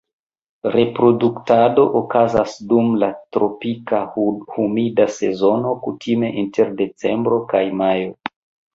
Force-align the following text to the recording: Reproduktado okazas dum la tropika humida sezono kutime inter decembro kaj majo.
Reproduktado 0.75 1.83
okazas 1.99 2.55
dum 2.73 2.89
la 3.05 3.11
tropika 3.37 4.01
humida 4.25 5.09
sezono 5.21 5.77
kutime 5.87 6.35
inter 6.47 6.77
decembro 6.85 7.43
kaj 7.57 7.67
majo. 7.87 8.15